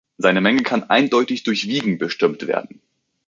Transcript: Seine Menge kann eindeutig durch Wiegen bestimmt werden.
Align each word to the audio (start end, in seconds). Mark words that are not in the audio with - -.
Seine 0.17 0.41
Menge 0.41 0.63
kann 0.63 0.89
eindeutig 0.89 1.43
durch 1.43 1.67
Wiegen 1.67 1.99
bestimmt 1.99 2.47
werden. 2.47 2.81